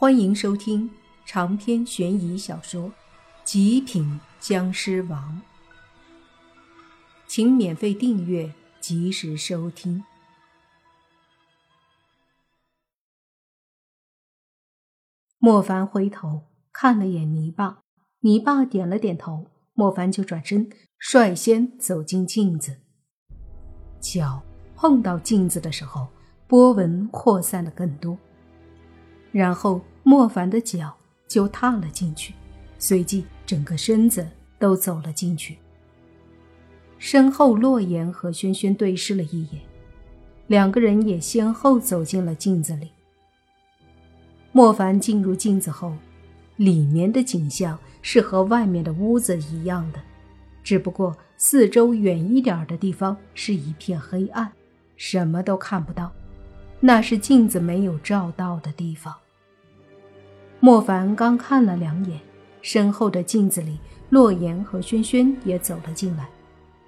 [0.00, 0.88] 欢迎收听
[1.26, 2.84] 长篇悬疑小说
[3.42, 5.42] 《极品僵尸王》，
[7.26, 10.04] 请免费订阅，及时收听。
[15.38, 17.82] 莫凡回头看了眼泥巴，
[18.20, 20.70] 泥巴点了点头，莫凡就转身，
[21.00, 22.78] 率先走进镜子。
[24.00, 24.44] 脚
[24.76, 26.06] 碰到镜子的时候，
[26.46, 28.16] 波纹扩散的更多。
[29.38, 30.92] 然后莫凡的脚
[31.28, 32.34] 就踏了进去，
[32.76, 34.28] 随即整个身子
[34.58, 35.56] 都走了进去。
[36.98, 39.62] 身后，洛言和轩轩对视了一眼，
[40.48, 42.90] 两个人也先后走进了镜子里。
[44.50, 45.94] 莫凡进入镜子后，
[46.56, 50.00] 里面的景象是和外面的屋子一样的，
[50.64, 54.50] 只不过四周远一点的地方是一片黑暗，
[54.96, 56.10] 什么都看不到。
[56.80, 59.14] 那是镜子没有照到的地方。
[60.60, 62.18] 莫凡刚看了两眼，
[62.62, 63.78] 身后的镜子里，
[64.10, 66.28] 洛言和轩轩也走了进来。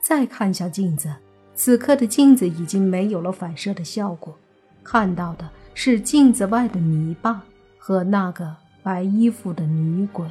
[0.00, 1.14] 再看向镜子，
[1.54, 4.36] 此刻的镜子已经没有了反射的效果，
[4.82, 7.40] 看到的是镜子外的泥巴
[7.78, 10.26] 和那个白衣服的女鬼。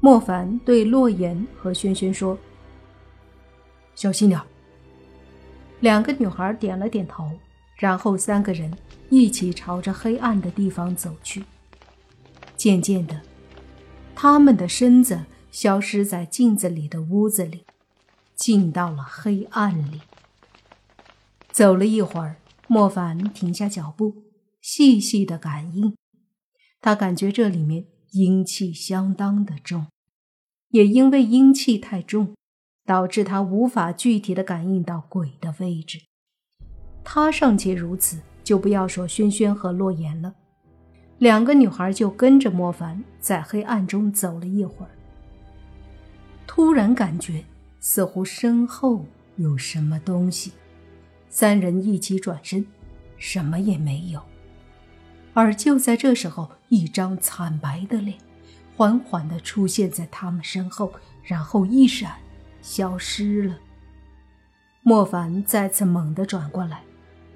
[0.00, 2.36] 莫凡对洛言和轩轩说
[3.94, 4.40] ：“小心点。”
[5.78, 7.30] 两个女孩点了点头，
[7.80, 8.76] 然后三个人
[9.08, 11.44] 一起朝着黑暗的地方走去。
[12.54, 13.22] 渐渐的，
[14.14, 17.64] 他们的身子消失在镜子里的屋子里，
[18.36, 20.02] 进到了黑暗里。
[21.50, 22.36] 走了一会儿，
[22.68, 24.24] 莫凡停下脚步，
[24.60, 25.96] 细细的感应，
[26.82, 29.86] 他感觉这里面阴气相当的重，
[30.68, 32.34] 也因为阴气太重。
[32.86, 36.00] 导致他无法具体的感应到鬼的位置。
[37.04, 40.34] 他尚且如此，就不要说轩轩和洛言了。
[41.18, 44.90] 两个女孩就跟着莫凡在黑暗中走了一会儿，
[46.46, 47.44] 突然感觉
[47.80, 49.04] 似乎身后
[49.36, 50.52] 有什么东西。
[51.28, 52.66] 三人一起转身，
[53.16, 54.20] 什么也没有。
[55.32, 58.18] 而就在这时候，一张惨白的脸
[58.76, 60.92] 缓缓地出现在他们身后，
[61.22, 62.12] 然后一闪。
[62.62, 63.58] 消失了。
[64.82, 66.82] 莫凡再次猛地转过来，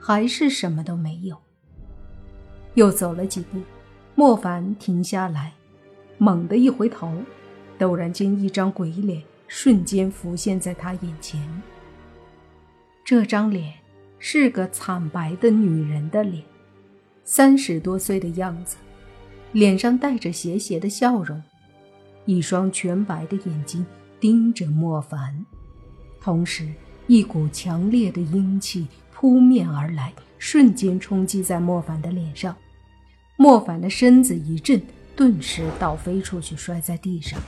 [0.07, 1.35] 还是什么都没有。
[2.75, 3.59] 又走了几步，
[4.15, 5.55] 莫凡停下来，
[6.19, 7.11] 猛地一回头，
[7.79, 11.41] 陡然间一张鬼脸瞬间浮现在他眼前。
[13.03, 13.73] 这张脸
[14.19, 16.45] 是个惨白的女人的脸，
[17.25, 18.77] 三十多岁的样子，
[19.53, 21.43] 脸上带着邪邪的笑容，
[22.27, 23.87] 一双全白的眼睛。
[24.21, 25.45] 盯着莫凡，
[26.21, 26.71] 同时
[27.07, 28.87] 一股强烈的阴气
[29.25, 32.55] 扑面而来，瞬间冲击在莫凡的脸上。
[33.39, 34.83] 莫凡的身子一震，
[35.17, 37.41] 顿时倒飞出去，摔在地上。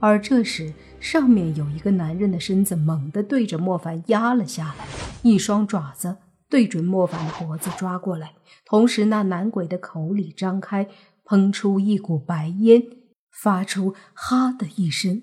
[0.00, 4.84] 而这时，上面有一个男人的身子猛地对着莫凡压了下来，
[5.22, 6.16] 一双爪子
[6.50, 8.32] 对准莫凡的脖子抓过来，
[8.64, 10.88] 同时那男鬼的口里张开，
[11.24, 12.82] 喷出一股白烟，
[13.30, 15.22] 发出“哈”的一声。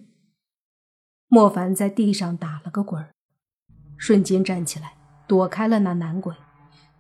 [1.28, 3.10] 莫凡在地上打了个滚儿，
[3.98, 4.94] 瞬间站起来，
[5.28, 6.34] 躲开了那男鬼。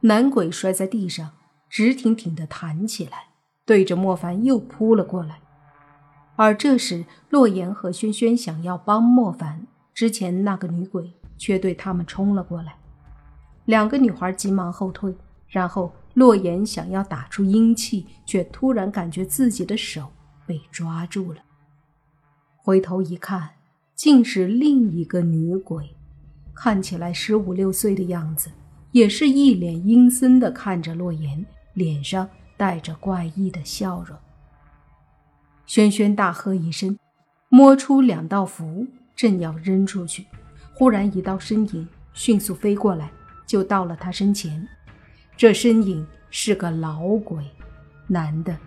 [0.02, 1.32] 男鬼摔在地上，
[1.70, 3.30] 直挺挺地弹起来，
[3.66, 5.40] 对着莫凡又扑了过来。
[6.36, 12.76] 而这时，洛言和轩轩想要帮莫凡，之前那个女鬼却对他们冲了过来。
[13.66, 15.16] 两个女孩急忙后退，
[15.48, 20.12] 然后洛言想要打出阴气，却突然感觉自己的手
[20.46, 21.40] 被抓住了，
[22.58, 23.52] 回头一看。
[23.96, 25.95] 竟是另一个女鬼，
[26.56, 28.50] 看起来十五六岁的样子，
[28.92, 32.28] 也是一脸阴森的看着洛言，脸上
[32.58, 34.18] 带着怪异的笑容。
[35.66, 36.98] 轩轩大喝一声，
[37.50, 40.26] 摸出两道符，正要扔出去，
[40.74, 43.12] 忽然一道身影迅速飞过来，
[43.46, 44.68] 就到了他身前。
[45.36, 47.44] 这身影是个老鬼，
[48.08, 48.58] 男的，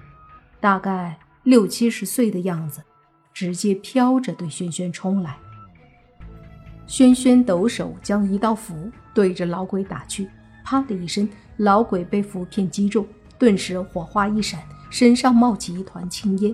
[0.61, 2.83] 大概六七十岁的样子。
[3.35, 5.37] 直接飘着对轩轩冲来，
[6.89, 10.27] 轩轩抖手将一道符对着老鬼打去，
[10.65, 13.07] 啪的一声，老鬼被符片击中，
[13.39, 14.59] 顿时火花一闪，
[14.89, 16.53] 身上冒起一团青烟，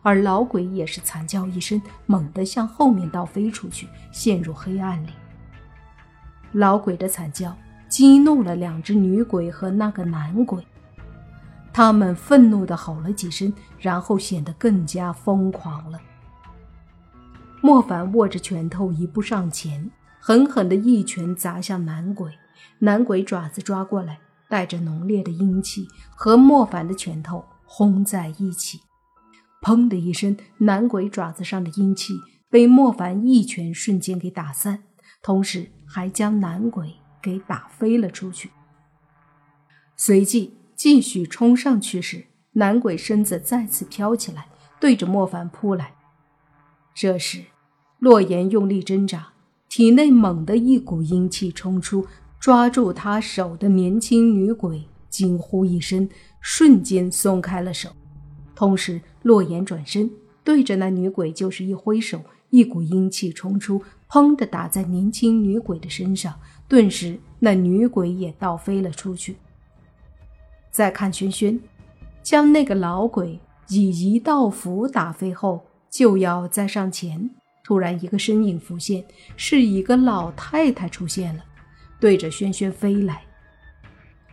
[0.00, 5.10] 而老鬼也是惨叫一声，猛地向后面倒飞出去，陷入黑暗里。
[6.52, 7.54] 老鬼的惨叫
[7.86, 10.66] 激怒了两只女鬼和那个男鬼，
[11.74, 16.00] 他们愤怒地吼了几声，然后显得更加疯狂了。
[17.64, 19.90] 莫凡握着拳头，一步上前，
[20.20, 22.30] 狠狠的一拳砸向男鬼。
[22.80, 24.18] 男鬼爪子抓过来，
[24.50, 28.82] 带着浓烈的阴气和莫凡的拳头轰在一起。
[29.62, 32.12] 砰的一声，男鬼爪子上的阴气
[32.50, 34.82] 被莫凡一拳瞬间给打散，
[35.22, 38.50] 同时还将男鬼给打飞了出去。
[39.96, 45.94] 随即继续冲上去时，男鬼身子再次飘起来，对着莫凡扑来。
[46.94, 47.46] 这时，
[48.04, 49.28] 洛言用力挣扎，
[49.66, 52.06] 体内猛地一股阴气冲出，
[52.38, 56.06] 抓住他手的年轻女鬼惊呼一声，
[56.38, 57.88] 瞬间松开了手。
[58.54, 60.10] 同时，洛言转身
[60.44, 62.20] 对着那女鬼就是一挥手，
[62.50, 63.80] 一股阴气冲出，
[64.10, 66.34] 砰的打在年轻女鬼的身上，
[66.68, 69.36] 顿时那女鬼也倒飞了出去。
[70.70, 71.58] 再看轩轩，
[72.22, 73.40] 将那个老鬼
[73.70, 77.30] 以一道符打飞后，就要再上前，
[77.64, 79.04] 突然一个身影浮现，
[79.36, 81.42] 是一个老太太出现了，
[81.98, 83.22] 对着轩轩飞来。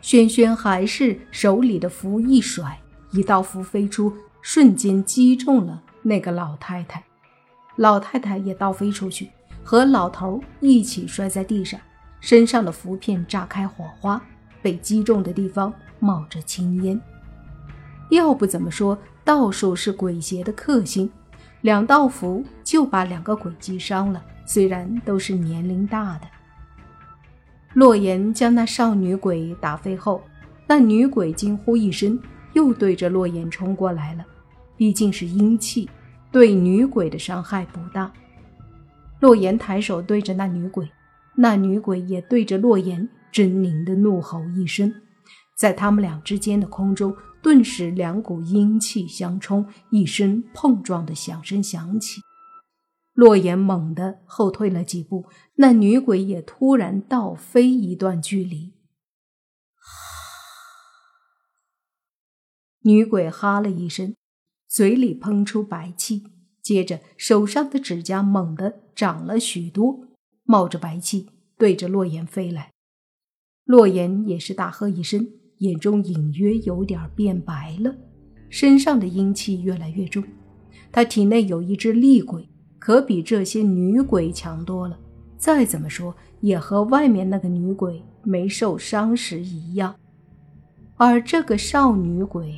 [0.02, 2.78] 轩轩还是手里的符一甩。
[3.14, 7.04] 一道符飞出，瞬间击中了那个老太太，
[7.76, 9.30] 老太太也倒飞出去，
[9.66, 11.78] 和老头一起摔在地上，
[12.22, 14.22] 身上的符片炸开火花，
[14.62, 16.98] 被击中的地方冒着青烟。
[18.12, 21.12] 要不怎么说道术是鬼邪的克星？
[21.62, 26.28] 两道符就把两个鬼击伤了，虽然都是年龄大的。
[27.74, 30.22] 洛言将那少女鬼打飞后，
[30.68, 32.20] 那女鬼惊呼一声。
[32.54, 34.26] 又对着洛言冲过来了，
[34.76, 35.90] 毕竟是阴气，
[36.34, 38.12] 对女鬼的伤害不大。
[39.22, 40.86] 洛言抬手对着那女鬼，
[41.34, 44.94] 那女鬼也对着洛言狰狞的怒吼一声，
[45.56, 52.22] 在他们俩之间的空中，顿时两股阴气相冲，一声碰撞的响声响起。
[53.14, 58.74] 洛言猛地后退了几步，那女鬼也突然倒飞一段距离。
[62.84, 64.16] 女鬼哈了一声，
[64.68, 66.24] 嘴里喷出白气，
[66.64, 70.08] 接着手上的指甲猛地长了许多，
[70.44, 72.72] 冒着白气对着洛言飞来。
[73.66, 75.28] 洛言也是大喝一声，
[75.62, 77.96] 眼中隐约有点变白了，
[78.50, 80.24] 身上的阴气越来越重。
[80.92, 82.48] 他体内有一只厉鬼，
[82.78, 84.98] 可比这些女鬼强多了。
[85.38, 89.96] 再怎么说，也和外面那个女鬼没受伤时一样。
[90.98, 92.54] 而这个少女鬼。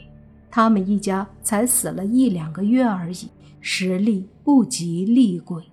[0.56, 3.28] 他们一家才死了一两个月而已，
[3.60, 5.64] 实力不及厉鬼，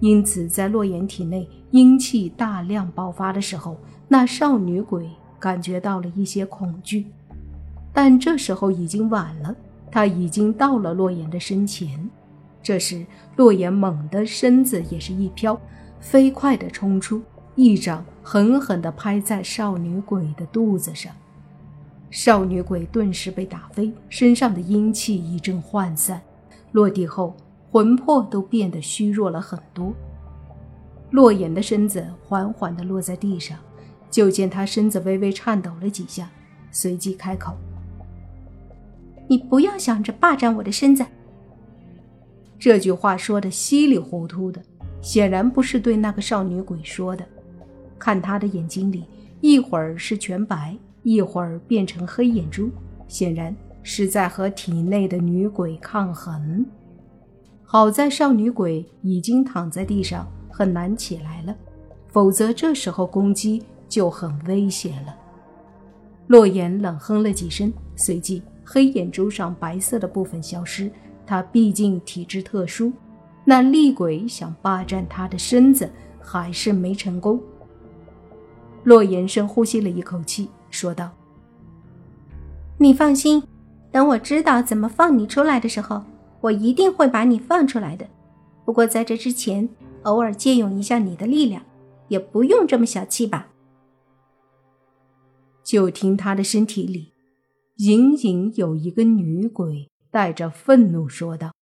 [0.00, 3.76] 因此在洛言体内阴气大量爆发的时候，
[4.08, 5.06] 那少女鬼
[5.42, 7.06] 感觉到了一些恐惧。
[7.92, 9.52] 但这时候已经晚了，
[9.90, 12.08] 他已经到了洛言的身前。
[12.62, 13.04] 这时，
[13.34, 15.60] 洛言猛地身子也是一飘，
[15.98, 17.20] 飞快地冲出，
[17.56, 21.12] 一掌狠狠地拍在少女鬼的肚子上。
[22.08, 26.22] 少女鬼顿时被打飞，身上的阴气一阵涣散，
[26.70, 27.34] 落地后
[27.72, 29.92] 魂魄都变得虚弱了很多。
[31.10, 33.58] 洛言的身子缓缓地落在地上，
[34.12, 36.30] 就见他身子微微颤抖了几下，
[36.70, 37.56] 随即开口
[39.26, 41.04] ：“你不要想着霸占我的身子。”
[42.60, 44.62] 这句话说的稀里糊涂的，
[45.00, 47.26] 显然不是对那个少女鬼说的。
[47.98, 49.04] 看他的眼睛里，
[49.40, 50.76] 一会儿是全白。
[51.04, 52.70] 一会儿变成黑眼珠，
[53.08, 53.52] 显然
[53.82, 56.64] 是在和体内的女鬼抗衡。
[57.64, 61.56] 好在少女鬼已经躺在地上，很难起来了，
[62.06, 65.14] 否则这时候攻击就很危险了。
[66.26, 70.90] 洛言冷哼了几声，随即黑眼珠上白色的部分消失。
[71.26, 72.90] 他毕竟体质特殊，
[73.44, 75.90] 那厉鬼想霸占他的身子，
[76.22, 77.38] 还是没成功。
[78.84, 80.48] 洛言深呼吸了一口气。
[80.70, 81.10] 说道
[82.78, 83.42] ：“你放心，
[83.90, 86.02] 等我知道怎么放你出来的时候，
[86.40, 88.06] 我一定会把你放出来的。
[88.64, 89.68] 不过在这之前，
[90.04, 91.62] 偶尔借用一下你的力量，
[92.08, 93.48] 也不用这么小气吧。”
[95.72, 97.14] 就听他的身体里，
[97.78, 101.54] 隐隐有一个女鬼带着愤怒说道：“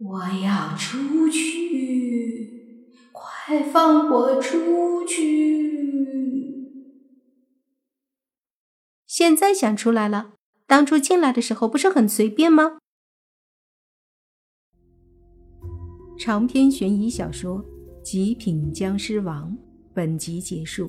[0.00, 6.70] 我要出去，快放我出去！”
[9.06, 10.32] 现在想出来了，
[10.66, 12.78] 当初进来的时候不是很随便吗？
[16.18, 17.62] 长篇悬疑小说
[18.02, 19.52] 《极品僵尸王》
[19.92, 20.88] 本集结束，